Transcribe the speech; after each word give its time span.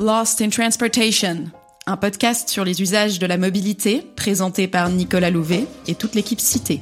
Lost 0.00 0.40
in 0.40 0.50
Transportation, 0.50 1.46
un 1.86 1.96
podcast 1.96 2.48
sur 2.48 2.64
les 2.64 2.80
usages 2.80 3.18
de 3.18 3.26
la 3.26 3.36
mobilité 3.36 4.06
présenté 4.14 4.68
par 4.68 4.90
Nicolas 4.90 5.28
Louvet 5.28 5.66
et 5.88 5.96
toute 5.96 6.14
l'équipe 6.14 6.38
citée. 6.38 6.80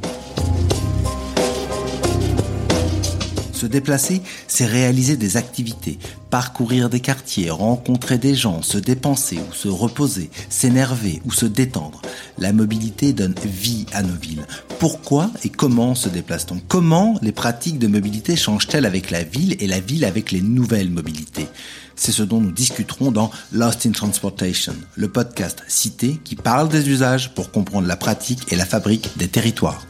Se 3.57 3.64
déplacer, 3.64 4.20
c'est 4.48 4.66
réaliser 4.66 5.16
des 5.16 5.39
activités, 5.39 5.98
parcourir 6.29 6.91
des 6.91 7.00
quartiers, 7.00 7.48
rencontrer 7.48 8.18
des 8.18 8.34
gens, 8.34 8.61
se 8.61 8.77
dépenser 8.77 9.39
ou 9.39 9.54
se 9.54 9.68
reposer, 9.68 10.29
s'énerver 10.50 11.22
ou 11.25 11.32
se 11.32 11.46
détendre. 11.46 12.03
La 12.36 12.53
mobilité 12.53 13.14
donne 13.14 13.34
vie 13.46 13.86
à 13.95 14.03
nos 14.03 14.14
villes. 14.14 14.46
Pourquoi 14.79 15.30
et 15.43 15.48
comment 15.48 15.95
se 15.95 16.11
déplace-t-on? 16.11 16.61
Comment 16.68 17.18
les 17.22 17.32
pratiques 17.32 17.79
de 17.79 17.86
mobilité 17.86 18.36
changent-elles 18.36 18.84
avec 18.84 19.11
la 19.11 19.22
ville 19.22 19.57
et 19.59 19.67
la 19.67 19.81
ville 19.81 20.04
avec 20.04 20.32
les 20.32 20.43
nouvelles 20.43 20.90
mobilités? 20.90 21.46
C'est 21.95 22.12
ce 22.12 22.25
dont 22.25 22.43
nous 22.43 22.53
discuterons 22.53 23.11
dans 23.11 23.31
Lost 23.53 23.86
in 23.86 23.93
Transportation, 23.93 24.75
le 24.96 25.09
podcast 25.09 25.62
cité 25.67 26.20
qui 26.23 26.36
parle 26.36 26.68
des 26.68 26.90
usages 26.90 27.34
pour 27.34 27.50
comprendre 27.50 27.89
la 27.89 27.96
pratique 27.96 28.53
et 28.53 28.57
la 28.57 28.67
fabrique 28.67 29.17
des 29.17 29.29
territoires. 29.29 29.86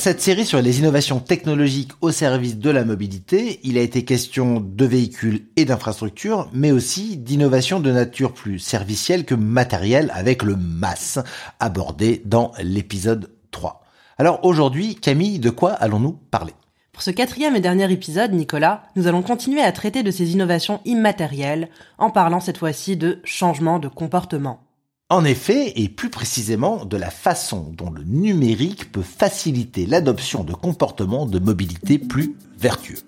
Cette 0.00 0.22
série 0.22 0.46
sur 0.46 0.62
les 0.62 0.78
innovations 0.78 1.20
technologiques 1.20 1.92
au 2.00 2.10
service 2.10 2.56
de 2.56 2.70
la 2.70 2.86
mobilité, 2.86 3.60
il 3.64 3.76
a 3.76 3.82
été 3.82 4.06
question 4.06 4.58
de 4.58 4.84
véhicules 4.86 5.42
et 5.56 5.66
d'infrastructures, 5.66 6.48
mais 6.54 6.72
aussi 6.72 7.18
d'innovations 7.18 7.80
de 7.80 7.92
nature 7.92 8.32
plus 8.32 8.58
servicielle 8.58 9.26
que 9.26 9.34
matérielle 9.34 10.10
avec 10.14 10.42
le 10.42 10.56
MAS, 10.56 11.18
abordé 11.60 12.22
dans 12.24 12.52
l'épisode 12.62 13.30
3. 13.50 13.84
Alors 14.16 14.40
aujourd'hui, 14.42 14.94
Camille, 14.94 15.38
de 15.38 15.50
quoi 15.50 15.72
allons-nous 15.72 16.18
parler? 16.30 16.54
Pour 16.92 17.02
ce 17.02 17.10
quatrième 17.10 17.54
et 17.54 17.60
dernier 17.60 17.92
épisode, 17.92 18.32
Nicolas, 18.32 18.84
nous 18.96 19.06
allons 19.06 19.22
continuer 19.22 19.60
à 19.60 19.70
traiter 19.70 20.02
de 20.02 20.10
ces 20.10 20.32
innovations 20.32 20.80
immatérielles 20.86 21.68
en 21.98 22.10
parlant 22.10 22.40
cette 22.40 22.58
fois-ci 22.58 22.96
de 22.96 23.20
changement 23.24 23.78
de 23.78 23.88
comportement. 23.88 24.69
En 25.12 25.24
effet, 25.24 25.72
et 25.74 25.88
plus 25.88 26.08
précisément 26.08 26.84
de 26.84 26.96
la 26.96 27.10
façon 27.10 27.74
dont 27.76 27.90
le 27.90 28.04
numérique 28.04 28.92
peut 28.92 29.02
faciliter 29.02 29.84
l'adoption 29.84 30.44
de 30.44 30.52
comportements 30.52 31.26
de 31.26 31.40
mobilité 31.40 31.98
plus 31.98 32.36
vertueux. 32.56 32.98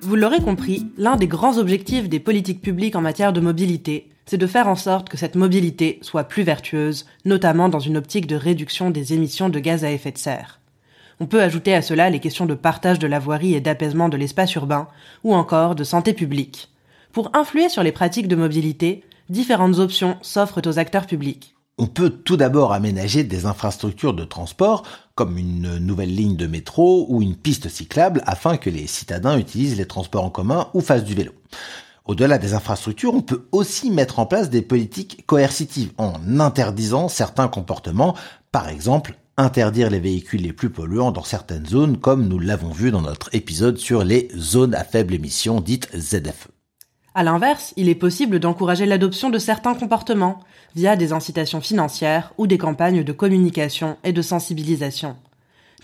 Vous 0.00 0.16
l'aurez 0.16 0.40
compris, 0.40 0.86
l'un 0.96 1.16
des 1.16 1.26
grands 1.26 1.58
objectifs 1.58 2.08
des 2.08 2.20
politiques 2.20 2.62
publiques 2.62 2.96
en 2.96 3.02
matière 3.02 3.34
de 3.34 3.40
mobilité, 3.42 4.08
c'est 4.24 4.38
de 4.38 4.46
faire 4.46 4.68
en 4.68 4.76
sorte 4.76 5.10
que 5.10 5.18
cette 5.18 5.34
mobilité 5.34 5.98
soit 6.00 6.24
plus 6.24 6.44
vertueuse, 6.44 7.04
notamment 7.26 7.68
dans 7.68 7.78
une 7.78 7.98
optique 7.98 8.26
de 8.26 8.36
réduction 8.36 8.88
des 8.88 9.12
émissions 9.12 9.50
de 9.50 9.58
gaz 9.58 9.84
à 9.84 9.90
effet 9.90 10.12
de 10.12 10.18
serre. 10.18 10.60
On 11.18 11.26
peut 11.26 11.42
ajouter 11.42 11.74
à 11.74 11.80
cela 11.80 12.10
les 12.10 12.20
questions 12.20 12.44
de 12.44 12.54
partage 12.54 12.98
de 12.98 13.06
la 13.06 13.18
voirie 13.18 13.54
et 13.54 13.60
d'apaisement 13.60 14.10
de 14.10 14.18
l'espace 14.18 14.54
urbain, 14.54 14.88
ou 15.24 15.34
encore 15.34 15.74
de 15.74 15.84
santé 15.84 16.12
publique. 16.12 16.70
Pour 17.12 17.30
influer 17.34 17.70
sur 17.70 17.82
les 17.82 17.92
pratiques 17.92 18.28
de 18.28 18.36
mobilité, 18.36 19.02
différentes 19.30 19.78
options 19.78 20.18
s'offrent 20.20 20.60
aux 20.66 20.78
acteurs 20.78 21.06
publics. 21.06 21.54
On 21.78 21.86
peut 21.86 22.10
tout 22.10 22.36
d'abord 22.36 22.72
aménager 22.72 23.24
des 23.24 23.46
infrastructures 23.46 24.12
de 24.12 24.24
transport, 24.24 24.82
comme 25.14 25.38
une 25.38 25.78
nouvelle 25.78 26.14
ligne 26.14 26.36
de 26.36 26.46
métro 26.46 27.06
ou 27.08 27.22
une 27.22 27.36
piste 27.36 27.70
cyclable, 27.70 28.22
afin 28.26 28.58
que 28.58 28.68
les 28.68 28.86
citadins 28.86 29.38
utilisent 29.38 29.78
les 29.78 29.86
transports 29.86 30.24
en 30.24 30.30
commun 30.30 30.68
ou 30.74 30.82
fassent 30.82 31.04
du 31.04 31.14
vélo. 31.14 31.32
Au-delà 32.04 32.36
des 32.36 32.52
infrastructures, 32.52 33.14
on 33.14 33.22
peut 33.22 33.46
aussi 33.52 33.90
mettre 33.90 34.18
en 34.18 34.26
place 34.26 34.50
des 34.50 34.62
politiques 34.62 35.24
coercitives 35.26 35.92
en 35.96 36.40
interdisant 36.40 37.08
certains 37.08 37.48
comportements, 37.48 38.14
par 38.52 38.68
exemple 38.68 39.16
interdire 39.38 39.90
les 39.90 40.00
véhicules 40.00 40.42
les 40.42 40.52
plus 40.52 40.70
polluants 40.70 41.12
dans 41.12 41.24
certaines 41.24 41.66
zones, 41.66 41.98
comme 41.98 42.26
nous 42.26 42.38
l'avons 42.38 42.70
vu 42.70 42.90
dans 42.90 43.02
notre 43.02 43.34
épisode 43.34 43.76
sur 43.76 44.02
les 44.02 44.28
zones 44.34 44.74
à 44.74 44.82
faible 44.82 45.14
émission 45.14 45.60
dites 45.60 45.88
ZFE. 45.94 46.48
À 47.14 47.22
l'inverse, 47.22 47.72
il 47.76 47.88
est 47.88 47.94
possible 47.94 48.38
d'encourager 48.38 48.86
l'adoption 48.86 49.30
de 49.30 49.38
certains 49.38 49.74
comportements 49.74 50.40
via 50.74 50.96
des 50.96 51.12
incitations 51.12 51.60
financières 51.60 52.32
ou 52.38 52.46
des 52.46 52.58
campagnes 52.58 53.04
de 53.04 53.12
communication 53.12 53.96
et 54.04 54.12
de 54.12 54.22
sensibilisation. 54.22 55.16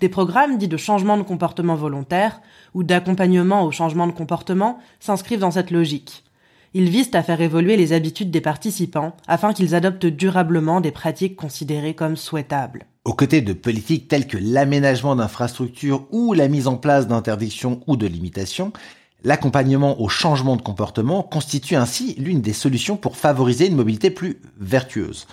Des 0.01 0.09
programmes 0.09 0.59
dits 0.59 0.69
de 0.69 0.77
changement 0.77 1.17
de 1.17 1.23
comportement 1.23 1.75
volontaire 1.75 2.41
ou 2.75 2.83
d'accompagnement 2.83 3.65
au 3.65 3.71
changement 3.71 4.07
de 4.07 4.13
comportement 4.13 4.79
s'inscrivent 5.01 5.41
dans 5.41 5.53
cette 5.53 5.71
logique. 5.71 6.25
Ils 6.75 6.89
visent 6.89 7.15
à 7.15 7.23
faire 7.23 7.41
évoluer 7.41 7.77
les 7.77 7.93
habitudes 7.93 8.31
des 8.31 8.41
participants 8.41 9.15
afin 9.27 9.53
qu'ils 9.53 9.75
adoptent 9.75 10.07
durablement 10.07 10.81
des 10.81 10.91
pratiques 10.91 11.37
considérées 11.37 11.95
comme 11.95 12.17
souhaitables. 12.17 12.87
Aux 13.05 13.15
côtés 13.15 13.41
de 13.41 13.53
politiques 13.53 14.07
telles 14.07 14.29
que 14.29 14.39
l'aménagement 14.41 15.17
d'infrastructures 15.17 16.07
ou 16.13 16.35
la 16.35 16.47
mise 16.47 16.69
en 16.69 16.77
place 16.77 17.09
d'interdictions 17.09 17.81
ou 17.89 17.97
de 17.97 18.07
limitations, 18.07 18.73
l'accompagnement 19.25 20.01
au 20.01 20.09
changement 20.09 20.55
de 20.55 20.63
comportement 20.63 21.25
constitue 21.25 21.75
ainsi 21.75 22.15
l'une 22.19 22.41
des 22.41 22.53
solutions 22.53 22.97
pour 22.97 23.17
favoriser 23.17 23.67
une 23.67 23.75
mobilité 23.75 24.11
plus 24.11 24.41
vertueuse. 24.57 25.27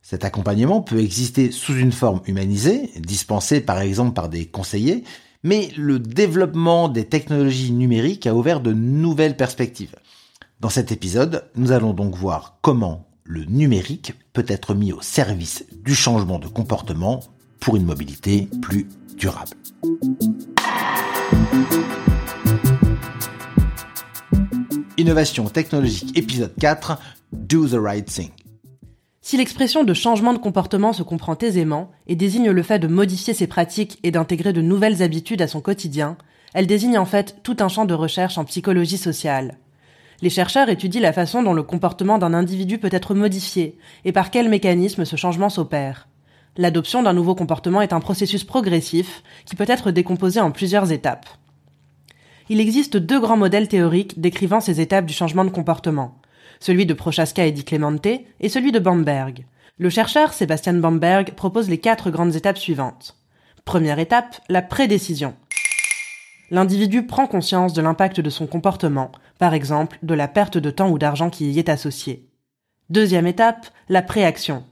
Cet 0.00 0.24
accompagnement 0.24 0.80
peut 0.80 0.98
exister 0.98 1.50
sous 1.50 1.76
une 1.76 1.92
forme 1.92 2.22
humanisée, 2.26 2.90
dispensée 2.96 3.60
par 3.60 3.80
exemple 3.80 4.14
par 4.14 4.30
des 4.30 4.46
conseillers, 4.46 5.04
mais 5.42 5.68
le 5.76 5.98
développement 5.98 6.88
des 6.88 7.04
technologies 7.04 7.72
numériques 7.72 8.26
a 8.26 8.34
ouvert 8.34 8.60
de 8.60 8.72
nouvelles 8.72 9.36
perspectives. 9.36 9.96
Dans 10.60 10.70
cet 10.70 10.90
épisode, 10.90 11.44
nous 11.54 11.70
allons 11.70 11.92
donc 11.92 12.14
voir 12.14 12.56
comment 12.62 13.09
le 13.30 13.44
numérique 13.44 14.14
peut 14.32 14.44
être 14.48 14.74
mis 14.74 14.92
au 14.92 15.00
service 15.00 15.64
du 15.84 15.94
changement 15.94 16.40
de 16.40 16.48
comportement 16.48 17.20
pour 17.60 17.76
une 17.76 17.84
mobilité 17.84 18.48
plus 18.60 18.88
durable. 19.16 19.52
Innovation 24.96 25.44
technologique 25.44 26.18
épisode 26.18 26.56
4, 26.58 26.98
Do 27.32 27.68
the 27.68 27.78
right 27.80 28.04
thing. 28.04 28.30
Si 29.20 29.36
l'expression 29.36 29.84
de 29.84 29.94
changement 29.94 30.32
de 30.32 30.38
comportement 30.38 30.92
se 30.92 31.04
comprend 31.04 31.38
aisément 31.38 31.92
et 32.08 32.16
désigne 32.16 32.50
le 32.50 32.62
fait 32.64 32.80
de 32.80 32.88
modifier 32.88 33.32
ses 33.32 33.46
pratiques 33.46 34.00
et 34.02 34.10
d'intégrer 34.10 34.52
de 34.52 34.60
nouvelles 34.60 35.04
habitudes 35.04 35.42
à 35.42 35.46
son 35.46 35.60
quotidien, 35.60 36.18
elle 36.52 36.66
désigne 36.66 36.98
en 36.98 37.06
fait 37.06 37.36
tout 37.44 37.58
un 37.60 37.68
champ 37.68 37.84
de 37.84 37.94
recherche 37.94 38.38
en 38.38 38.44
psychologie 38.44 38.98
sociale. 38.98 39.56
Les 40.22 40.30
chercheurs 40.30 40.68
étudient 40.68 41.00
la 41.00 41.14
façon 41.14 41.42
dont 41.42 41.54
le 41.54 41.62
comportement 41.62 42.18
d'un 42.18 42.34
individu 42.34 42.78
peut 42.78 42.90
être 42.92 43.14
modifié 43.14 43.78
et 44.04 44.12
par 44.12 44.30
quels 44.30 44.50
mécanismes 44.50 45.06
ce 45.06 45.16
changement 45.16 45.48
s'opère. 45.48 46.08
L'adoption 46.56 47.02
d'un 47.02 47.14
nouveau 47.14 47.34
comportement 47.34 47.80
est 47.80 47.94
un 47.94 48.00
processus 48.00 48.44
progressif 48.44 49.22
qui 49.46 49.56
peut 49.56 49.64
être 49.66 49.90
décomposé 49.90 50.40
en 50.40 50.50
plusieurs 50.50 50.92
étapes. 50.92 51.26
Il 52.50 52.60
existe 52.60 52.96
deux 52.96 53.20
grands 53.20 53.36
modèles 53.36 53.68
théoriques 53.68 54.20
décrivant 54.20 54.60
ces 54.60 54.80
étapes 54.80 55.06
du 55.06 55.14
changement 55.14 55.44
de 55.44 55.50
comportement, 55.50 56.18
celui 56.58 56.84
de 56.84 56.94
Prochaska 56.94 57.46
et 57.46 57.52
Di 57.52 57.64
Clemente 57.64 58.06
et 58.40 58.48
celui 58.48 58.72
de 58.72 58.78
Bamberg. 58.78 59.46
Le 59.78 59.88
chercheur 59.88 60.34
Sébastien 60.34 60.74
Bamberg 60.74 61.32
propose 61.34 61.70
les 61.70 61.78
quatre 61.78 62.10
grandes 62.10 62.34
étapes 62.34 62.58
suivantes. 62.58 63.16
Première 63.64 63.98
étape, 63.98 64.40
la 64.50 64.60
prédécision 64.60 65.34
l'individu 66.50 67.06
prend 67.06 67.26
conscience 67.26 67.72
de 67.72 67.82
l'impact 67.82 68.20
de 68.20 68.30
son 68.30 68.46
comportement, 68.46 69.12
par 69.40 69.54
exemple 69.54 69.98
de 70.02 70.12
la 70.12 70.28
perte 70.28 70.58
de 70.58 70.70
temps 70.70 70.90
ou 70.90 70.98
d'argent 70.98 71.30
qui 71.30 71.50
y 71.50 71.58
est 71.58 71.70
associée. 71.70 72.28
Deuxième 72.90 73.26
étape, 73.26 73.66
la 73.88 74.02
préaction. 74.02 74.64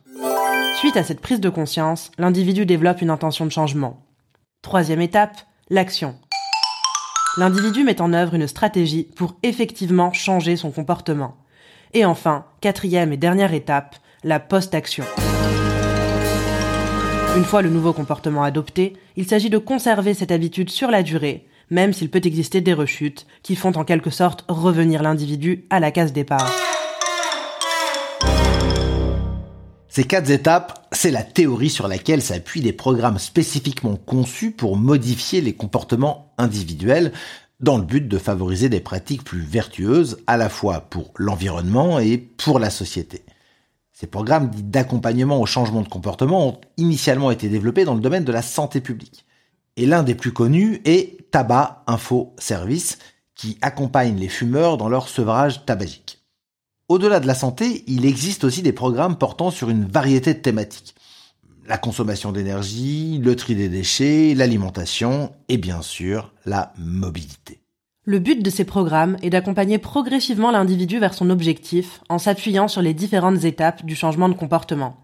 Suite 0.76 0.98
à 0.98 1.02
cette 1.02 1.22
prise 1.22 1.40
de 1.40 1.48
conscience, 1.48 2.10
l'individu 2.18 2.66
développe 2.66 3.00
une 3.00 3.08
intention 3.08 3.46
de 3.46 3.50
changement. 3.50 4.04
Troisième 4.60 5.00
étape, 5.00 5.38
l'action. 5.70 6.16
L'individu 7.38 7.82
met 7.82 8.02
en 8.02 8.12
œuvre 8.12 8.34
une 8.34 8.46
stratégie 8.46 9.04
pour 9.16 9.36
effectivement 9.42 10.12
changer 10.12 10.56
son 10.56 10.70
comportement. 10.70 11.38
Et 11.94 12.04
enfin, 12.04 12.44
quatrième 12.60 13.14
et 13.14 13.16
dernière 13.16 13.54
étape, 13.54 13.96
la 14.22 14.38
post-action. 14.38 15.04
Une 17.38 17.44
fois 17.44 17.62
le 17.62 17.70
nouveau 17.70 17.94
comportement 17.94 18.42
adopté, 18.42 18.96
il 19.16 19.26
s'agit 19.26 19.48
de 19.48 19.58
conserver 19.58 20.12
cette 20.12 20.32
habitude 20.32 20.68
sur 20.68 20.90
la 20.90 21.02
durée 21.02 21.47
même 21.70 21.92
s'il 21.92 22.10
peut 22.10 22.20
exister 22.24 22.60
des 22.60 22.72
rechutes 22.72 23.26
qui 23.42 23.56
font 23.56 23.72
en 23.76 23.84
quelque 23.84 24.10
sorte 24.10 24.44
revenir 24.48 25.02
l'individu 25.02 25.66
à 25.70 25.80
la 25.80 25.90
case 25.90 26.12
départ. 26.12 26.50
Ces 29.88 30.04
quatre 30.04 30.30
étapes, 30.30 30.86
c'est 30.92 31.10
la 31.10 31.24
théorie 31.24 31.70
sur 31.70 31.88
laquelle 31.88 32.22
s'appuient 32.22 32.60
des 32.60 32.72
programmes 32.72 33.18
spécifiquement 33.18 33.96
conçus 33.96 34.52
pour 34.52 34.76
modifier 34.76 35.40
les 35.40 35.54
comportements 35.54 36.32
individuels 36.38 37.12
dans 37.60 37.78
le 37.78 37.84
but 37.84 38.06
de 38.06 38.18
favoriser 38.18 38.68
des 38.68 38.80
pratiques 38.80 39.24
plus 39.24 39.40
vertueuses 39.40 40.18
à 40.26 40.36
la 40.36 40.48
fois 40.48 40.82
pour 40.82 41.12
l'environnement 41.16 41.98
et 41.98 42.18
pour 42.18 42.58
la 42.58 42.70
société. 42.70 43.24
Ces 43.92 44.06
programmes 44.06 44.50
dits 44.50 44.62
d'accompagnement 44.62 45.40
au 45.40 45.46
changement 45.46 45.82
de 45.82 45.88
comportement 45.88 46.46
ont 46.46 46.60
initialement 46.76 47.32
été 47.32 47.48
développés 47.48 47.84
dans 47.84 47.94
le 47.94 48.00
domaine 48.00 48.22
de 48.22 48.30
la 48.30 48.42
santé 48.42 48.80
publique. 48.80 49.24
Et 49.78 49.86
l'un 49.86 50.02
des 50.02 50.16
plus 50.16 50.32
connus 50.32 50.82
est 50.84 51.30
Tabac 51.30 51.84
Info 51.86 52.34
Service, 52.36 52.98
qui 53.36 53.56
accompagne 53.62 54.18
les 54.18 54.28
fumeurs 54.28 54.76
dans 54.76 54.88
leur 54.88 55.08
sevrage 55.08 55.64
tabagique. 55.66 56.18
Au-delà 56.88 57.20
de 57.20 57.28
la 57.28 57.36
santé, 57.36 57.84
il 57.86 58.04
existe 58.04 58.42
aussi 58.42 58.60
des 58.62 58.72
programmes 58.72 59.16
portant 59.16 59.52
sur 59.52 59.70
une 59.70 59.84
variété 59.84 60.34
de 60.34 60.40
thématiques. 60.40 60.96
La 61.68 61.78
consommation 61.78 62.32
d'énergie, 62.32 63.20
le 63.22 63.36
tri 63.36 63.54
des 63.54 63.68
déchets, 63.68 64.34
l'alimentation 64.34 65.30
et 65.48 65.58
bien 65.58 65.80
sûr 65.80 66.32
la 66.44 66.72
mobilité. 66.76 67.60
Le 68.04 68.18
but 68.18 68.42
de 68.42 68.50
ces 68.50 68.64
programmes 68.64 69.16
est 69.22 69.30
d'accompagner 69.30 69.78
progressivement 69.78 70.50
l'individu 70.50 70.98
vers 70.98 71.14
son 71.14 71.30
objectif 71.30 72.00
en 72.08 72.18
s'appuyant 72.18 72.66
sur 72.66 72.82
les 72.82 72.94
différentes 72.94 73.44
étapes 73.44 73.84
du 73.84 73.94
changement 73.94 74.28
de 74.28 74.34
comportement. 74.34 74.96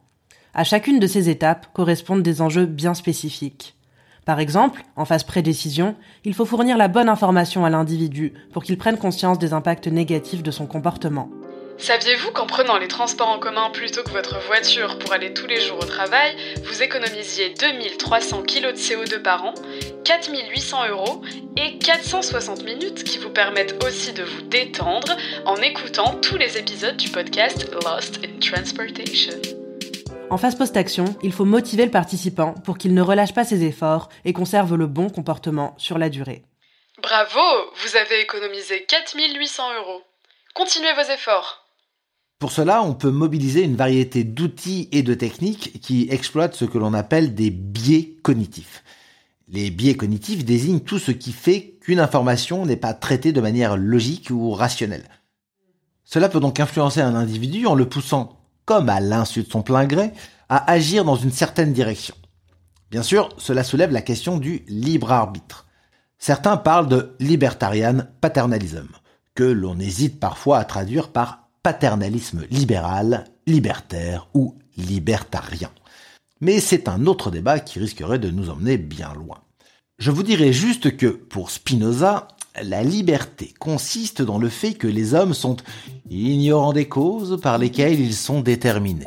À 0.53 0.65
chacune 0.65 0.99
de 0.99 1.07
ces 1.07 1.29
étapes 1.29 1.69
correspondent 1.75 2.23
des 2.23 2.41
enjeux 2.41 2.67
bien 2.67 2.95
spécifiques. 2.95 3.77
Par 4.25 4.41
exemple, 4.41 4.83
en 4.97 5.05
phase 5.05 5.25
pré-décision, 5.25 5.95
il 6.25 6.35
faut 6.35 6.47
fournir 6.47 6.79
la 6.79 6.89
bonne 6.89 7.09
information 7.09 7.65
à 7.65 7.71
l'individu 7.71 8.33
pour 8.53 8.65
qu'il 8.65 8.79
prenne 8.79 8.99
conscience 8.99 9.39
des 9.39 9.53
impacts 9.53 9.89
négatifs 9.89 10.43
de 10.43 10.51
son 10.51 10.67
comportement. 10.67 11.29
Saviez-vous 11.77 12.31
qu'en 12.31 12.47
prenant 12.47 12.79
les 12.79 12.89
transports 12.89 13.29
en 13.29 13.39
commun 13.39 13.71
plutôt 13.73 14.03
que 14.05 14.11
votre 14.11 14.39
voiture 14.47 14.99
pour 14.99 15.13
aller 15.13 15.35
tous 15.35 15.47
les 15.47 15.61
jours 15.61 15.79
au 15.83 15.87
travail, 15.87 16.35
vous 16.65 16.83
économisiez 16.83 17.53
2300 17.61 18.43
kg 18.43 18.73
de 18.73 18.77
CO2 18.77 19.21
par 19.21 19.45
an, 19.45 19.55
4800 20.05 20.89
euros 20.91 21.23
et 21.57 21.79
460 21.79 22.65
minutes 22.65 23.03
qui 23.03 23.19
vous 23.19 23.31
permettent 23.31 23.85
aussi 23.85 24.13
de 24.13 24.23
vous 24.23 24.43
détendre 24.43 25.17
en 25.47 25.57
écoutant 25.57 26.15
tous 26.23 26.37
les 26.37 26.59
épisodes 26.59 26.97
du 26.97 27.09
podcast 27.09 27.69
Lost 27.85 28.21
in 28.25 28.39
Transportation? 28.41 29.64
En 30.35 30.37
phase 30.37 30.57
post-action, 30.57 31.05
il 31.23 31.33
faut 31.33 31.45
motiver 31.45 31.85
le 31.85 31.93
participant 31.93 32.55
pour 32.65 32.77
qu'il 32.77 32.93
ne 32.93 33.03
relâche 33.03 33.33
pas 33.33 33.45
ses 33.45 33.63
efforts 33.63 34.09
et 34.25 34.33
conserve 34.33 34.75
le 34.75 34.89
bon 34.89 35.09
comportement 35.09 35.77
sur 35.79 35.97
la 35.97 36.09
durée. 36.09 36.43
Bravo, 37.01 37.39
vous 37.81 37.97
avez 37.97 38.21
économisé 38.21 38.85
4800 38.89 39.63
euros. 39.79 40.03
Continuez 40.53 40.93
vos 40.95 41.09
efforts. 41.09 41.69
Pour 42.41 42.51
cela, 42.51 42.83
on 42.83 42.95
peut 42.95 43.13
mobiliser 43.13 43.63
une 43.63 43.77
variété 43.77 44.25
d'outils 44.25 44.89
et 44.91 45.05
de 45.05 45.15
techniques 45.15 45.81
qui 45.81 46.09
exploitent 46.11 46.57
ce 46.57 46.65
que 46.65 46.79
l'on 46.79 46.95
appelle 46.95 47.37
des 47.37 47.51
biais 47.51 48.17
cognitifs. 48.25 48.83
Les 49.47 49.71
biais 49.71 49.95
cognitifs 49.95 50.45
désignent 50.45 50.81
tout 50.81 50.99
ce 50.99 51.13
qui 51.13 51.31
fait 51.31 51.77
qu'une 51.81 52.01
information 52.01 52.67
n'est 52.67 52.75
pas 52.75 52.93
traitée 52.93 53.31
de 53.31 53.41
manière 53.41 53.77
logique 53.77 54.31
ou 54.31 54.51
rationnelle. 54.51 55.09
Cela 56.05 56.29
peut 56.29 56.41
donc 56.41 56.59
influencer 56.59 57.03
un 57.03 57.15
individu 57.15 57.69
en 57.69 57.77
le 57.77 57.89
poussant, 57.89 58.44
comme 58.65 58.89
à 58.89 59.01
l'insu 59.01 59.43
de 59.43 59.51
son 59.51 59.63
plein 59.63 59.87
gré, 59.87 60.13
à 60.49 60.71
agir 60.71 61.05
dans 61.05 61.17
une 61.17 61.33
certaine 61.33 61.73
direction. 61.73 62.15
Bien 62.91 63.03
sûr, 63.03 63.29
cela 63.39 63.65
soulève 63.65 63.93
la 63.93 64.03
question 64.03 64.39
du 64.39 64.65
libre 64.69 65.11
arbitre. 65.13 65.67
Certains 66.19 66.57
parlent 66.57 66.89
de 66.89 67.17
libertarian 67.19 68.07
paternalism, 68.21 68.89
que 69.35 69.45
l'on 69.45 69.79
hésite 69.79 70.21
parfois 70.21 70.59
à 70.59 70.65
traduire 70.65 71.11
par 71.11 71.49
paternalisme 71.63 72.45
libéral, 72.51 73.25
libertaire 73.47 74.29
ou 74.35 74.57
libertarien. 74.77 75.71
Mais 76.41 76.61
c'est 76.61 76.89
un 76.89 77.07
autre 77.07 77.31
débat 77.31 77.59
qui 77.59 77.79
risquerait 77.79 78.19
de 78.19 78.31
nous 78.31 78.51
emmener 78.51 78.77
bien 78.79 79.13
loin. 79.15 79.39
Je 79.99 80.11
vous 80.11 80.23
dirais 80.23 80.53
juste 80.53 80.97
que, 80.97 81.07
pour 81.07 81.51
Spinoza, 81.51 82.29
la 82.63 82.85
liberté 82.85 83.53
consiste 83.59 84.23
dans 84.23 84.39
le 84.39 84.49
fait 84.49 84.75
que 84.75 84.87
les 84.87 85.15
hommes 85.15 85.35
sont 85.35 85.57
ignorants 86.09 86.73
des 86.73 86.87
causes 86.87 87.41
par 87.41 87.59
lesquelles 87.59 87.99
ils 87.99 88.15
sont 88.15 88.41
déterminés. 88.41 89.07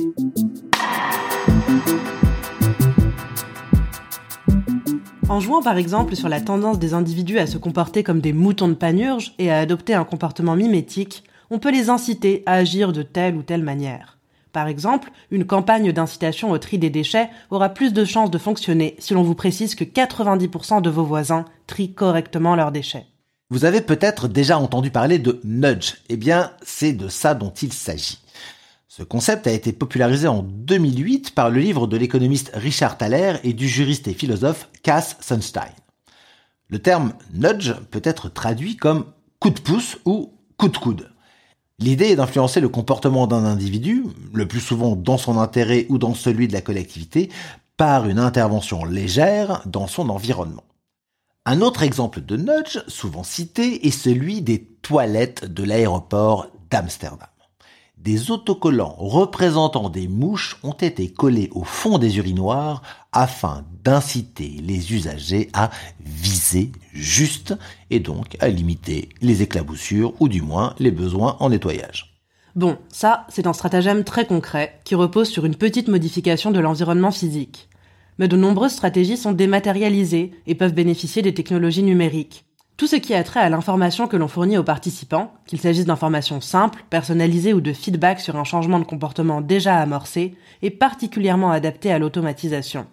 En 5.30 5.40
jouant 5.40 5.62
par 5.62 5.78
exemple 5.78 6.16
sur 6.16 6.30
la 6.30 6.42
tendance 6.42 6.80
des 6.80 6.94
individus 6.94 7.40
à 7.40 7.48
se 7.48 7.58
comporter 7.58 8.04
comme 8.04 8.22
des 8.22 8.34
moutons 8.34 8.68
de 8.68 8.74
panurge 8.74 9.34
et 9.40 9.52
à 9.52 9.60
adopter 9.60 9.94
un 9.94 10.04
comportement 10.06 10.56
mimétique, 10.56 11.24
on 11.50 11.60
peut 11.60 11.72
les 11.72 11.90
inciter 11.90 12.44
à 12.46 12.54
agir 12.54 12.92
de 12.92 13.02
telle 13.02 13.36
ou 13.36 13.44
telle 13.44 13.64
manière. 13.64 14.18
Par 14.52 14.68
exemple, 14.68 15.12
une 15.32 15.46
campagne 15.46 15.92
d'incitation 15.92 16.52
au 16.52 16.58
tri 16.58 16.80
des 16.80 16.90
déchets 16.90 17.30
aura 17.52 17.70
plus 17.70 17.94
de 17.94 18.04
chances 18.04 18.32
de 18.32 18.38
fonctionner 18.38 18.96
si 19.00 19.14
l'on 19.14 19.24
vous 19.24 19.36
précise 19.36 19.76
que 19.76 19.84
90% 19.84 20.82
de 20.82 20.90
vos 20.90 21.04
voisins 21.04 21.46
trient 21.68 21.94
correctement 21.94 22.56
leurs 22.56 22.72
déchets. 22.72 23.06
Vous 23.50 23.64
avez 23.64 23.80
peut-être 23.80 24.28
déjà 24.28 24.60
entendu 24.60 24.92
parler 24.92 25.20
de 25.20 25.40
nudge. 25.46 25.96
Eh 26.10 26.18
bien, 26.18 26.52
c'est 26.64 26.92
de 26.92 27.08
ça 27.08 27.34
dont 27.34 27.52
il 27.62 27.72
s'agit. 27.72 28.20
Ce 28.90 29.04
concept 29.04 29.48
a 29.48 29.54
été 29.54 29.72
popularisé 29.72 30.28
en 30.28 30.44
2008 30.44 31.34
par 31.34 31.50
le 31.50 31.62
livre 31.62 31.88
de 31.88 31.96
l'économiste 31.96 32.52
Richard 32.54 32.98
Thaler 32.98 33.36
et 33.44 33.54
du 33.54 33.70
juriste 33.70 34.10
et 34.10 34.14
philosophe 34.14 34.68
Cass 34.84 35.16
Sunstein. 35.22 35.72
Le 36.68 36.80
terme 36.80 37.14
nudge 37.34 37.74
peut 37.90 38.02
être 38.04 38.28
traduit 38.28 38.76
comme 38.76 39.06
coup 39.40 39.52
de 39.52 39.62
pouce 39.62 39.98
ou 40.04 40.34
coup 40.58 40.68
de 40.68 40.78
coude. 40.78 41.12
L'idée 41.80 42.08
est 42.08 42.16
d'influencer 42.18 42.60
le 42.60 42.70
comportement 42.70 43.28
d'un 43.28 43.46
individu, 43.46 44.04
le 44.34 44.48
plus 44.48 44.60
souvent 44.60 44.98
dans 44.98 45.18
son 45.18 45.38
intérêt 45.38 45.86
ou 45.88 46.00
dans 46.00 46.16
celui 46.16 46.50
de 46.50 46.54
la 46.54 46.62
collectivité, 46.62 47.30
par 47.78 48.10
une 48.10 48.20
intervention 48.20 48.84
légère 48.84 49.62
dans 49.68 49.88
son 49.88 50.10
environnement. 50.10 50.64
Un 51.50 51.62
autre 51.62 51.82
exemple 51.82 52.20
de 52.20 52.36
nudge, 52.36 52.84
souvent 52.90 53.24
cité, 53.24 53.88
est 53.88 53.92
celui 53.92 54.42
des 54.42 54.66
toilettes 54.82 55.46
de 55.46 55.64
l'aéroport 55.64 56.48
d'Amsterdam 56.70 57.30
des 57.98 58.32
autocollants 58.32 58.96
représentant 58.98 59.90
des 59.90 60.08
mouches 60.08 60.58
ont 60.64 60.72
été 60.72 61.12
collés 61.12 61.50
au 61.54 61.64
fond 61.64 61.98
des 61.98 62.18
urinoirs 62.18 62.82
afin 63.12 63.66
d'inciter 63.84 64.62
les 64.62 64.94
usagers 64.94 65.50
à 65.54 65.72
viser 66.00 66.72
juste 66.94 67.56
et 67.90 68.00
donc 68.00 68.38
à 68.40 68.48
limiter 68.48 69.10
les 69.22 69.42
éclaboussures 69.42 70.14
ou 70.22 70.30
du 70.30 70.42
moins 70.42 70.74
les 70.80 70.92
besoins 70.92 71.36
en 71.40 71.50
nettoyage. 71.50 72.18
Bon, 72.56 72.78
ça, 72.88 73.26
c'est 73.30 73.48
un 73.48 73.54
stratagème 73.54 74.04
très 74.04 74.26
concret 74.26 74.80
qui 74.86 74.96
repose 74.96 75.28
sur 75.28 75.46
une 75.46 75.56
petite 75.56 75.90
modification 75.90 76.52
de 76.52 76.60
l'environnement 76.60 77.12
physique. 77.12 77.68
Mais 78.20 78.28
de 78.28 78.38
nombreuses 78.38 78.72
stratégies 78.72 79.18
sont 79.18 79.32
dématérialisées 79.32 80.32
et 80.48 80.56
peuvent 80.56 80.74
bénéficier 80.74 81.22
des 81.22 81.34
technologies 81.34 81.84
numériques. 81.84 82.46
Tout 82.78 82.86
ce 82.86 82.96
qui 82.96 83.16
a 83.16 83.24
trait 83.24 83.40
à 83.40 83.50
l'information 83.50 84.08
que 84.08 84.18
l'on 84.18 84.28
fournit 84.28 84.58
aux 84.58 84.64
participants, 84.64 85.34
qu'il 85.48 85.60
s'agisse 85.60 85.86
d'informations 85.86 86.42
simples, 86.42 86.86
personnalisées 86.92 87.54
ou 87.54 87.60
de 87.60 87.74
feedback 87.74 88.20
sur 88.20 88.36
un 88.36 88.44
changement 88.44 88.80
de 88.80 88.84
comportement 88.86 89.42
déjà 89.42 89.78
amorcé, 89.78 90.36
est 90.62 90.70
particulièrement 90.70 91.50
adapté 91.50 91.92
à 91.92 91.98
l'automatisation. 91.98 92.86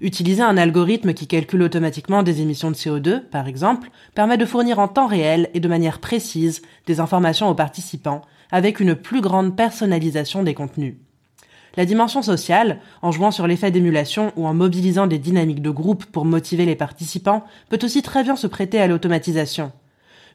Utiliser 0.00 0.42
un 0.42 0.58
algorithme 0.58 1.14
qui 1.14 1.26
calcule 1.26 1.62
automatiquement 1.62 2.22
des 2.22 2.42
émissions 2.42 2.70
de 2.70 2.76
CO2, 2.76 3.20
par 3.20 3.48
exemple, 3.48 3.90
permet 4.14 4.36
de 4.36 4.44
fournir 4.44 4.78
en 4.78 4.88
temps 4.88 5.06
réel 5.08 5.48
et 5.54 5.60
de 5.60 5.68
manière 5.68 6.00
précise 6.00 6.60
des 6.86 7.00
informations 7.00 7.48
aux 7.48 7.54
participants, 7.54 8.22
avec 8.52 8.78
une 8.78 8.94
plus 8.94 9.22
grande 9.22 9.56
personnalisation 9.56 10.42
des 10.42 10.54
contenus. 10.54 10.96
La 11.78 11.86
dimension 11.86 12.22
sociale, 12.22 12.80
en 13.02 13.12
jouant 13.12 13.30
sur 13.30 13.46
l'effet 13.46 13.70
d'émulation 13.70 14.32
ou 14.34 14.48
en 14.48 14.52
mobilisant 14.52 15.06
des 15.06 15.20
dynamiques 15.20 15.62
de 15.62 15.70
groupe 15.70 16.06
pour 16.06 16.24
motiver 16.24 16.66
les 16.66 16.74
participants, 16.74 17.44
peut 17.68 17.78
aussi 17.84 18.02
très 18.02 18.24
bien 18.24 18.34
se 18.34 18.48
prêter 18.48 18.80
à 18.80 18.88
l'automatisation. 18.88 19.70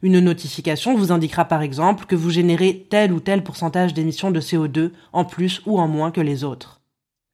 Une 0.03 0.21
notification 0.21 0.95
vous 0.95 1.11
indiquera 1.11 1.43
par 1.43 1.61
exemple 1.61 2.05
que 2.05 2.15
vous 2.15 2.29
générez 2.29 2.87
tel 2.89 3.11
ou 3.11 3.19
tel 3.19 3.43
pourcentage 3.43 3.93
d'émissions 3.93 4.31
de 4.31 4.39
CO2 4.39 4.91
en 5.11 5.25
plus 5.25 5.61
ou 5.65 5.81
en 5.81 5.89
moins 5.89 6.11
que 6.11 6.21
les 6.21 6.45
autres. 6.45 6.79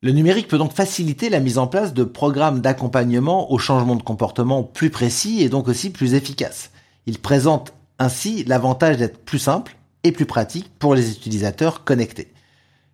Le 0.02 0.12
numérique 0.12 0.48
peut 0.48 0.58
donc 0.58 0.74
faciliter 0.74 1.30
la 1.30 1.40
mise 1.40 1.60
en 1.60 1.68
place 1.68 1.94
de 1.94 2.04
programmes 2.04 2.62
d'accompagnement 2.62 3.52
au 3.52 3.60
changement 3.60 3.96
de 3.96 4.02
comportement 4.02 4.64
plus 4.64 4.90
précis 4.90 5.44
et 5.44 5.50
donc 5.50 5.68
aussi 5.68 5.92
plus 5.92 6.16
efficaces. 6.16 6.72
Il 7.06 7.20
présente 7.20 7.74
ainsi 8.00 8.44
l'avantage 8.46 8.98
d'être 8.98 9.20
plus 9.24 9.38
simple 9.38 9.78
et 10.04 10.12
plus 10.12 10.26
pratique 10.26 10.72
pour 10.80 10.96
les 10.96 11.12
utilisateurs 11.12 11.84
connectés. 11.84 12.30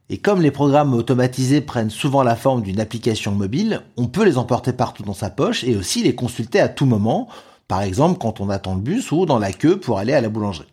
Et 0.10 0.20
comme 0.20 0.42
les 0.42 0.52
programmes 0.52 0.94
automatisés 0.94 1.62
prennent 1.62 1.90
souvent 1.90 2.22
la 2.22 2.36
forme 2.36 2.62
d'une 2.62 2.80
application 2.80 3.32
mobile, 3.32 3.82
on 3.98 4.08
peut 4.08 4.24
les 4.24 4.38
emporter 4.38 4.72
partout 4.72 5.02
dans 5.02 5.14
sa 5.14 5.32
poche 5.32 5.64
et 5.64 5.76
aussi 5.76 6.04
les 6.04 6.14
consulter 6.14 6.60
à 6.60 6.70
tout 6.70 6.86
moment, 6.86 7.28
par 7.68 7.82
exemple 7.82 8.20
quand 8.20 8.40
on 8.40 8.50
attend 8.50 8.76
le 8.76 8.82
bus 8.82 9.12
ou 9.12 9.26
dans 9.26 9.40
la 9.40 9.52
queue 9.52 9.80
pour 9.80 9.98
aller 9.98 10.14
à 10.14 10.22
la 10.22 10.30
boulangerie. 10.30 10.72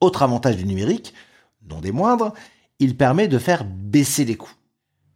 Autre 0.00 0.22
avantage 0.22 0.56
du 0.56 0.66
numérique, 0.66 1.14
non 1.68 1.80
des 1.80 1.90
moindres, 1.90 2.32
il 2.78 2.96
permet 2.96 3.26
de 3.26 3.38
faire 3.38 3.64
baisser 3.64 4.24
les 4.24 4.36
coûts. 4.36 4.54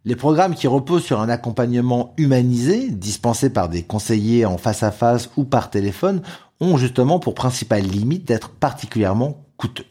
Les 0.04 0.16
programmes 0.16 0.54
qui 0.54 0.66
reposent 0.66 1.04
sur 1.04 1.21
un 1.21 1.28
accompagnement 1.28 2.14
humanisé, 2.16 2.90
dispensé 2.90 3.50
par 3.50 3.68
des 3.68 3.83
conseillers 3.85 4.47
en 4.47 4.59
face 4.59 4.83
à 4.83 4.90
face 4.90 5.30
ou 5.37 5.45
par 5.45 5.71
téléphone, 5.71 6.23
ont 6.61 6.76
justement 6.76 7.21
pour 7.21 7.35
principale 7.35 7.85
limite 7.85 8.25
d'être 8.25 8.49
particulièrement 8.49 9.45
coûteux 9.59 9.85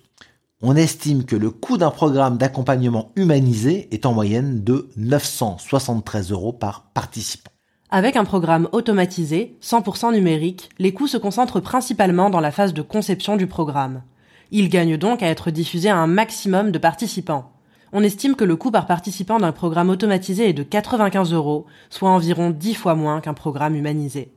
on 0.62 0.76
estime 0.76 1.24
que 1.24 1.36
le 1.36 1.52
coût 1.52 1.78
d'un 1.78 1.92
programme 1.92 2.38
d'accompagnement 2.38 3.12
humanisé 3.16 3.88
est 3.92 4.08
en 4.08 4.14
moyenne 4.14 4.64
de 4.64 4.90
973 4.98 6.32
euros 6.32 6.52
par 6.52 6.90
participant. 6.94 7.52
Avec 7.90 8.16
un 8.16 8.26
programme 8.26 8.68
automatisé, 8.72 9.58
100% 9.62 10.14
numérique, 10.14 10.70
les 10.80 10.94
coûts 10.94 11.08
se 11.08 11.18
concentrent 11.18 11.60
principalement 11.60 12.30
dans 12.30 12.40
la 12.40 12.52
phase 12.52 12.74
de 12.74 12.82
conception 12.82 13.38
du 13.38 13.46
programme. 13.46 14.02
Il 14.50 14.70
gagne 14.70 14.98
donc 14.98 15.22
à 15.22 15.28
être 15.28 15.52
diffusé 15.52 15.90
à 15.90 15.98
un 15.98 16.08
maximum 16.08 16.72
de 16.72 16.80
participants. 16.80 17.52
On 17.94 18.04
estime 18.04 18.36
que 18.36 18.44
le 18.44 18.56
coût 18.56 18.72
par 18.72 18.88
participant 18.88 19.38
d'un 19.38 19.52
programme 19.52 19.90
automatisé 19.90 20.50
est 20.50 20.54
de 20.54 20.64
95 20.64 21.34
euros, 21.34 21.68
soit 21.90 22.10
environ 22.10 22.50
10 22.50 22.74
fois 22.74 22.96
moins 22.96 23.22
qu'un 23.22 23.34
programme 23.34 23.76
humanisé. 23.76 24.34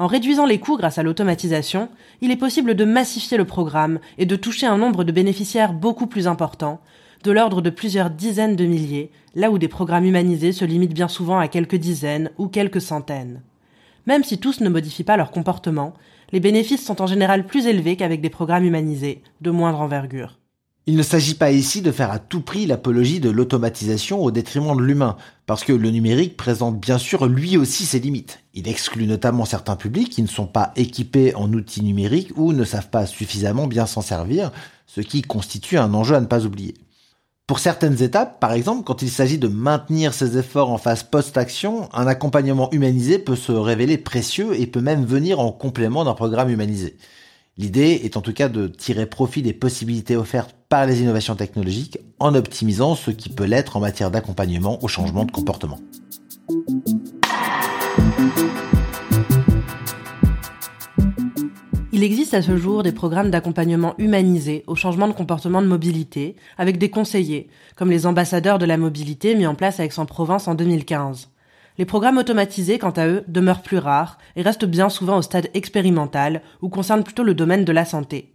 En 0.00 0.06
réduisant 0.06 0.46
les 0.46 0.58
coûts 0.58 0.78
grâce 0.78 0.96
à 0.96 1.02
l'automatisation, 1.02 1.90
il 2.22 2.30
est 2.30 2.36
possible 2.36 2.74
de 2.74 2.86
massifier 2.86 3.36
le 3.36 3.44
programme 3.44 4.00
et 4.16 4.24
de 4.24 4.34
toucher 4.34 4.64
un 4.64 4.78
nombre 4.78 5.04
de 5.04 5.12
bénéficiaires 5.12 5.74
beaucoup 5.74 6.06
plus 6.06 6.26
important, 6.26 6.80
de 7.22 7.30
l'ordre 7.30 7.60
de 7.60 7.68
plusieurs 7.68 8.08
dizaines 8.08 8.56
de 8.56 8.64
milliers, 8.64 9.10
là 9.34 9.50
où 9.50 9.58
des 9.58 9.68
programmes 9.68 10.06
humanisés 10.06 10.52
se 10.52 10.64
limitent 10.64 10.94
bien 10.94 11.06
souvent 11.06 11.38
à 11.38 11.48
quelques 11.48 11.76
dizaines 11.76 12.30
ou 12.38 12.48
quelques 12.48 12.80
centaines. 12.80 13.42
Même 14.06 14.24
si 14.24 14.38
tous 14.38 14.62
ne 14.62 14.70
modifient 14.70 15.04
pas 15.04 15.18
leur 15.18 15.30
comportement, 15.30 15.92
les 16.32 16.40
bénéfices 16.40 16.82
sont 16.82 17.02
en 17.02 17.06
général 17.06 17.44
plus 17.44 17.66
élevés 17.66 17.96
qu'avec 17.96 18.22
des 18.22 18.30
programmes 18.30 18.64
humanisés, 18.64 19.20
de 19.42 19.50
moindre 19.50 19.82
envergure. 19.82 20.39
Il 20.90 20.96
ne 20.96 21.04
s'agit 21.04 21.34
pas 21.34 21.52
ici 21.52 21.82
de 21.82 21.92
faire 21.92 22.10
à 22.10 22.18
tout 22.18 22.40
prix 22.40 22.66
l'apologie 22.66 23.20
de 23.20 23.30
l'automatisation 23.30 24.24
au 24.24 24.32
détriment 24.32 24.76
de 24.76 24.82
l'humain, 24.82 25.16
parce 25.46 25.62
que 25.62 25.72
le 25.72 25.88
numérique 25.92 26.36
présente 26.36 26.80
bien 26.80 26.98
sûr 26.98 27.26
lui 27.26 27.56
aussi 27.56 27.86
ses 27.86 28.00
limites. 28.00 28.40
Il 28.54 28.66
exclut 28.66 29.06
notamment 29.06 29.44
certains 29.44 29.76
publics 29.76 30.10
qui 30.10 30.20
ne 30.20 30.26
sont 30.26 30.48
pas 30.48 30.72
équipés 30.74 31.32
en 31.36 31.52
outils 31.52 31.84
numériques 31.84 32.32
ou 32.34 32.52
ne 32.52 32.64
savent 32.64 32.90
pas 32.90 33.06
suffisamment 33.06 33.68
bien 33.68 33.86
s'en 33.86 34.00
servir, 34.00 34.50
ce 34.88 35.00
qui 35.00 35.22
constitue 35.22 35.78
un 35.78 35.94
enjeu 35.94 36.16
à 36.16 36.20
ne 36.20 36.26
pas 36.26 36.44
oublier. 36.44 36.74
Pour 37.46 37.60
certaines 37.60 38.02
étapes, 38.02 38.40
par 38.40 38.52
exemple, 38.52 38.82
quand 38.82 39.00
il 39.00 39.10
s'agit 39.10 39.38
de 39.38 39.46
maintenir 39.46 40.12
ses 40.12 40.38
efforts 40.38 40.72
en 40.72 40.78
phase 40.78 41.04
post-action, 41.04 41.88
un 41.92 42.08
accompagnement 42.08 42.68
humanisé 42.72 43.20
peut 43.20 43.36
se 43.36 43.52
révéler 43.52 43.96
précieux 43.96 44.60
et 44.60 44.66
peut 44.66 44.80
même 44.80 45.04
venir 45.04 45.38
en 45.38 45.52
complément 45.52 46.04
d'un 46.04 46.14
programme 46.14 46.50
humanisé. 46.50 46.96
L'idée 47.56 48.00
est 48.04 48.16
en 48.16 48.20
tout 48.20 48.32
cas 48.32 48.48
de 48.48 48.68
tirer 48.68 49.06
profit 49.06 49.42
des 49.42 49.52
possibilités 49.52 50.16
offertes 50.16 50.54
par 50.68 50.86
les 50.86 51.02
innovations 51.02 51.34
technologiques 51.34 51.98
en 52.18 52.34
optimisant 52.34 52.94
ce 52.94 53.10
qui 53.10 53.28
peut 53.28 53.44
l'être 53.44 53.76
en 53.76 53.80
matière 53.80 54.10
d'accompagnement 54.10 54.82
au 54.84 54.88
changement 54.88 55.24
de 55.24 55.32
comportement. 55.32 55.80
Il 61.92 62.04
existe 62.04 62.34
à 62.34 62.40
ce 62.40 62.56
jour 62.56 62.82
des 62.82 62.92
programmes 62.92 63.30
d'accompagnement 63.30 63.94
humanisés 63.98 64.62
au 64.66 64.74
changement 64.76 65.08
de 65.08 65.12
comportement 65.12 65.60
de 65.60 65.66
mobilité, 65.66 66.36
avec 66.56 66.78
des 66.78 66.88
conseillers, 66.88 67.48
comme 67.76 67.90
les 67.90 68.06
ambassadeurs 68.06 68.58
de 68.58 68.64
la 68.64 68.78
mobilité 68.78 69.34
mis 69.34 69.46
en 69.46 69.54
place 69.54 69.80
à 69.80 69.84
Aix-en-Provence 69.84 70.48
en 70.48 70.54
2015. 70.54 71.30
Les 71.80 71.86
programmes 71.86 72.18
automatisés, 72.18 72.78
quant 72.78 72.90
à 72.90 73.06
eux, 73.06 73.24
demeurent 73.26 73.62
plus 73.62 73.78
rares 73.78 74.18
et 74.36 74.42
restent 74.42 74.66
bien 74.66 74.90
souvent 74.90 75.16
au 75.16 75.22
stade 75.22 75.48
expérimental 75.54 76.42
ou 76.60 76.68
concernent 76.68 77.02
plutôt 77.02 77.22
le 77.22 77.32
domaine 77.32 77.64
de 77.64 77.72
la 77.72 77.86
santé. 77.86 78.34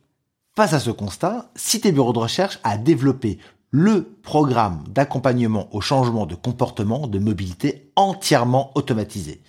Face 0.55 0.73
à 0.73 0.79
ce 0.79 0.89
constat, 0.89 1.51
Cité 1.53 1.91
Bureau 1.91 2.11
de 2.11 2.17
Recherche 2.17 2.59
a 2.63 2.75
développé 2.75 3.37
le 3.69 4.01
programme 4.23 4.83
d'accompagnement 4.89 5.67
au 5.75 5.79
changement 5.79 6.25
de 6.25 6.33
comportement 6.33 7.05
de 7.05 7.19
mobilité 7.19 7.91
entièrement 7.95 8.71
automatisé, 8.73 9.43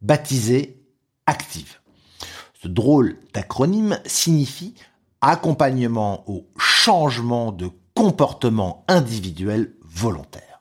baptisé 0.00 0.82
Active. 1.26 1.80
Ce 2.62 2.68
drôle 2.68 3.18
d'acronyme 3.34 3.98
signifie 4.06 4.74
accompagnement 5.20 6.24
au 6.30 6.46
changement 6.56 7.52
de 7.52 7.68
comportement 7.92 8.86
individuel 8.88 9.74
volontaire. 9.82 10.53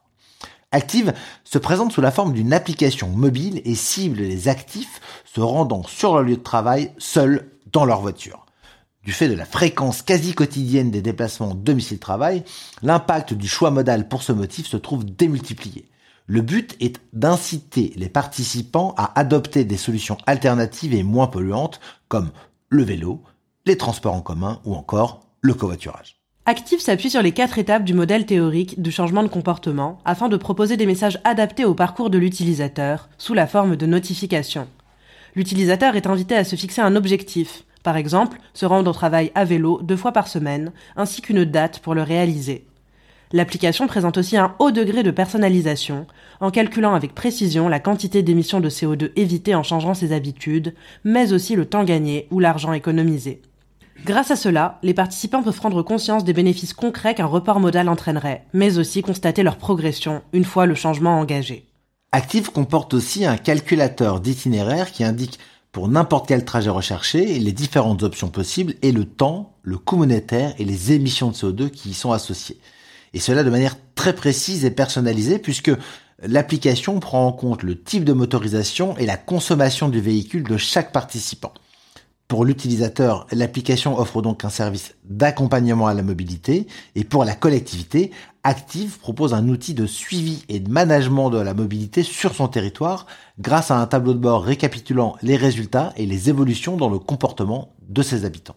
Active 0.74 1.14
se 1.44 1.60
présente 1.60 1.92
sous 1.92 2.02
la 2.02 2.10
forme 2.10 2.34
d'une 2.34 2.52
application 2.52 3.08
mobile 3.08 3.62
et 3.64 3.76
cible 3.76 4.18
les 4.18 4.48
actifs 4.48 5.02
se 5.24 5.40
rendant 5.40 5.84
sur 5.84 6.16
leur 6.16 6.24
lieu 6.24 6.36
de 6.36 6.42
travail 6.42 6.92
seuls 6.98 7.52
dans 7.72 7.86
leur 7.86 8.02
voiture. 8.02 8.48
Du 9.04 9.12
fait 9.12 9.30
de 9.30 9.36
la 9.36 9.46
fréquence 9.46 10.02
quasi 10.02 10.34
quotidienne 10.34 10.90
des 10.90 11.04
déplacements 11.04 11.54
domicile-travail, 11.54 12.44
l'impact 12.82 13.36
du 13.36 13.48
choix 13.48 13.70
modal 13.70 14.08
pour 14.08 14.24
ce 14.24 14.32
motif 14.32 14.66
se 14.66 14.78
trouve 14.78 15.06
démultiplié. 15.06 15.90
Le 16.26 16.42
but 16.42 16.76
est 16.80 17.00
d'inciter 17.14 17.94
les 17.96 18.10
participants 18.10 18.96
à 18.98 19.20
adopter 19.20 19.66
des 19.66 19.78
solutions 19.78 20.18
alternatives 20.26 20.96
et 20.96 21.04
moins 21.04 21.28
polluantes 21.28 21.82
comme 22.08 22.32
le 22.70 22.82
vélo, 22.82 23.22
les 23.68 23.78
transports 23.78 24.16
en 24.16 24.22
commun 24.22 24.60
ou 24.66 24.74
encore 24.74 25.22
le 25.42 25.54
covoiturage. 25.54 26.23
Active 26.46 26.82
s'appuie 26.82 27.10
sur 27.10 27.22
les 27.22 27.32
quatre 27.32 27.58
étapes 27.58 27.86
du 27.86 27.94
modèle 27.94 28.26
théorique 28.26 28.82
du 28.82 28.92
changement 28.92 29.24
de 29.24 29.30
comportement 29.30 30.00
afin 30.04 30.28
de 30.28 30.36
proposer 30.36 30.76
des 30.76 30.86
messages 30.86 31.22
adaptés 31.24 31.64
au 31.64 31.74
parcours 31.74 32.10
de 32.10 32.18
l'utilisateur 32.18 33.08
sous 33.18 33.34
la 33.34 33.48
forme 33.48 33.78
de 33.78 33.86
notifications. 33.86 34.68
L'utilisateur 35.36 35.96
est 35.96 36.06
invité 36.06 36.36
à 36.36 36.44
se 36.44 36.58
fixer 36.58 36.82
un 36.82 36.98
objectif, 36.98 37.64
par 37.82 37.96
exemple 37.96 38.40
se 38.54 38.66
rendre 38.66 38.92
au 38.92 38.94
travail 38.94 39.32
à 39.36 39.46
vélo 39.46 39.80
deux 39.84 39.96
fois 39.96 40.12
par 40.12 40.28
semaine, 40.28 40.74
ainsi 40.98 41.22
qu'une 41.22 41.46
date 41.46 41.80
pour 41.80 41.96
le 41.96 42.04
réaliser. 42.04 42.66
L'application 43.32 43.88
présente 43.88 44.18
aussi 44.18 44.36
un 44.36 44.54
haut 44.60 44.72
degré 44.72 45.02
de 45.02 45.12
personnalisation, 45.12 46.08
en 46.42 46.52
calculant 46.52 46.94
avec 46.94 47.16
précision 47.16 47.70
la 47.70 47.80
quantité 47.80 48.22
d'émissions 48.22 48.60
de 48.60 48.70
CO2 48.70 49.14
évitées 49.16 49.56
en 49.56 49.64
changeant 49.64 49.94
ses 49.94 50.12
habitudes, 50.12 50.76
mais 51.06 51.32
aussi 51.32 51.56
le 51.56 51.66
temps 51.66 51.86
gagné 51.86 52.28
ou 52.32 52.42
l'argent 52.42 52.74
économisé. 52.74 53.42
Grâce 54.06 54.32
à 54.32 54.36
cela, 54.36 54.80
les 54.84 54.94
participants 54.94 55.44
peuvent 55.44 55.56
prendre 55.56 55.82
conscience 55.82 56.24
des 56.24 56.34
bénéfices 56.34 56.74
concrets 56.74 57.16
qu'un 57.16 57.26
report 57.26 57.60
modal 57.60 57.88
entraînerait, 57.88 58.46
mais 58.54 58.78
aussi 58.78 59.02
constater 59.02 59.44
leur 59.44 59.58
progression 59.58 60.22
une 60.34 60.46
fois 60.46 60.66
le 60.66 60.76
changement 60.76 61.20
engagé. 61.20 61.66
Active 62.12 62.52
comporte 62.52 62.94
aussi 62.94 63.26
un 63.26 63.38
calculateur 63.38 64.20
d'itinéraire 64.20 64.92
qui 64.92 65.04
indique 65.04 65.40
pour 65.72 65.88
n'importe 65.88 66.28
quel 66.28 66.46
trajet 66.46 66.70
recherché 66.70 67.40
les 67.40 67.52
différentes 67.52 68.04
options 68.04 68.30
possibles 68.30 68.76
et 68.82 68.92
le 68.92 69.06
temps, 69.06 69.54
le 69.64 69.78
coût 69.78 69.98
monétaire 69.98 70.54
et 70.60 70.66
les 70.66 70.92
émissions 70.92 71.30
de 71.30 71.36
CO2 71.36 71.70
qui 71.70 71.90
y 71.90 71.94
sont 71.94 72.12
associées 72.12 72.60
et 73.14 73.20
cela 73.20 73.44
de 73.44 73.50
manière 73.50 73.76
très 73.96 74.14
précise 74.14 74.66
et 74.66 74.72
personnalisée 74.72 75.40
puisque 75.40 75.72
l'application 76.22 77.00
prend 77.00 77.28
en 77.28 77.32
compte 77.32 77.64
le 77.64 77.80
type 77.82 78.04
de 78.04 78.14
motorisation 78.14 78.98
et 78.98 79.06
la 79.06 79.18
consommation 79.18 79.90
du 79.90 80.02
véhicule 80.02 80.44
de 80.44 80.58
chaque 80.58 80.92
participant. 80.92 81.54
Pour 82.28 82.46
l'utilisateur, 82.46 83.28
l'application 83.32 84.00
offre 84.00 84.22
donc 84.22 84.44
un 84.44 84.50
service 84.50 84.96
d'accompagnement 85.04 85.88
à 85.88 85.94
la 85.94 86.02
mobilité 86.02 86.68
et 86.96 87.04
pour 87.04 87.26
la 87.26 87.36
collectivité, 87.36 88.12
Active 88.44 88.98
propose 89.00 89.34
un 89.34 89.48
outil 89.48 89.74
de 89.74 89.86
suivi 89.86 90.44
et 90.50 90.60
de 90.60 90.70
management 90.70 91.30
de 91.30 91.38
la 91.38 91.54
mobilité 91.54 92.04
sur 92.04 92.34
son 92.34 92.48
territoire 92.48 93.06
grâce 93.40 93.72
à 93.72 93.78
un 93.78 93.86
tableau 93.86 94.14
de 94.14 94.20
bord 94.20 94.44
récapitulant 94.44 95.16
les 95.22 95.38
résultats 95.38 95.94
et 95.96 96.06
les 96.06 96.30
évolutions 96.30 96.76
dans 96.76 96.90
le 96.90 97.00
comportement 97.00 97.74
de 97.88 98.02
ses 98.02 98.26
habitants. 98.26 98.56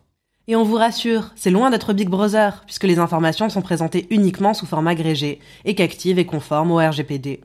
Et 0.49 0.57
on 0.57 0.65
vous 0.65 0.77
rassure, 0.77 1.33
c'est 1.35 1.51
loin 1.51 1.71
d'être 1.71 1.93
Big 1.93 2.09
Brother, 2.09 2.63
puisque 2.67 2.85
les 2.85 3.01
informations 3.01 3.49
sont 3.49 3.63
présentées 3.63 4.07
uniquement 4.11 4.55
sous 4.55 4.67
forme 4.67 4.87
agrégé 4.87 5.41
et 5.65 5.75
qu'Active 5.75 6.19
est 6.19 6.25
conforme 6.25 6.71
au 6.71 6.77
RGPD. 6.77 7.41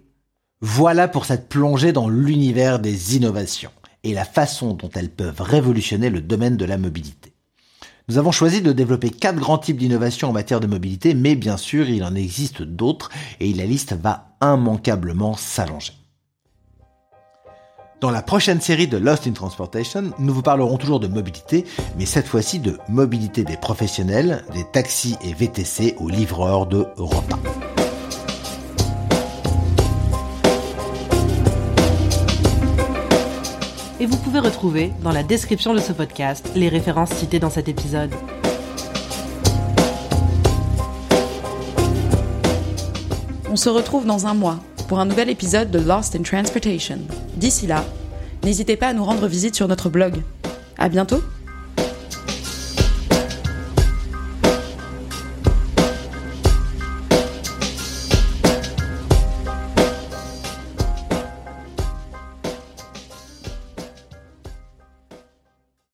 Voilà 0.61 1.07
pour 1.07 1.25
cette 1.25 1.49
plongée 1.49 1.93
dans 1.93 2.07
l'univers 2.07 2.79
des 2.79 3.15
innovations 3.15 3.71
et 4.03 4.13
la 4.13 4.25
façon 4.25 4.73
dont 4.73 4.89
elles 4.93 5.11
peuvent 5.11 5.41
révolutionner 5.41 6.09
le 6.09 6.21
domaine 6.21 6.57
de 6.57 6.65
la 6.65 6.77
mobilité. 6.77 7.33
Nous 8.09 8.17
avons 8.17 8.31
choisi 8.31 8.61
de 8.61 8.71
développer 8.71 9.09
quatre 9.09 9.39
grands 9.39 9.57
types 9.57 9.77
d'innovations 9.77 10.29
en 10.29 10.33
matière 10.33 10.59
de 10.59 10.67
mobilité, 10.67 11.13
mais 11.13 11.35
bien 11.35 11.57
sûr, 11.57 11.89
il 11.89 12.03
en 12.03 12.15
existe 12.15 12.61
d'autres 12.61 13.09
et 13.39 13.53
la 13.53 13.65
liste 13.65 13.93
va 13.93 14.35
immanquablement 14.41 15.35
s'allonger. 15.35 15.93
Dans 18.01 18.09
la 18.09 18.23
prochaine 18.23 18.59
série 18.59 18.87
de 18.87 18.97
Lost 18.97 19.27
in 19.27 19.33
Transportation, 19.33 20.11
nous 20.17 20.33
vous 20.33 20.41
parlerons 20.41 20.77
toujours 20.77 20.99
de 20.99 21.07
mobilité, 21.07 21.65
mais 21.99 22.07
cette 22.07 22.27
fois-ci 22.27 22.57
de 22.57 22.79
mobilité 22.89 23.43
des 23.43 23.57
professionnels, 23.57 24.43
des 24.55 24.65
taxis 24.73 25.15
et 25.23 25.33
VTC 25.33 25.95
aux 25.99 26.09
livreurs 26.09 26.65
de 26.65 26.87
repas. 26.97 27.39
Et 34.01 34.07
vous 34.07 34.17
pouvez 34.17 34.39
retrouver 34.39 34.91
dans 35.03 35.11
la 35.11 35.21
description 35.21 35.75
de 35.75 35.79
ce 35.79 35.93
podcast 35.93 36.49
les 36.55 36.69
références 36.69 37.11
citées 37.11 37.37
dans 37.37 37.51
cet 37.51 37.69
épisode. 37.69 38.09
On 43.51 43.55
se 43.55 43.69
retrouve 43.69 44.07
dans 44.07 44.25
un 44.25 44.33
mois 44.33 44.57
pour 44.87 44.99
un 44.99 45.05
nouvel 45.05 45.29
épisode 45.29 45.69
de 45.69 45.77
Lost 45.77 46.15
in 46.15 46.23
Transportation. 46.23 46.97
D'ici 47.35 47.67
là, 47.67 47.85
n'hésitez 48.43 48.75
pas 48.75 48.87
à 48.87 48.93
nous 48.93 49.05
rendre 49.05 49.27
visite 49.27 49.53
sur 49.53 49.67
notre 49.67 49.89
blog. 49.89 50.23
À 50.79 50.89
bientôt! 50.89 51.21